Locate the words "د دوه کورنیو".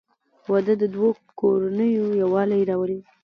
0.81-2.05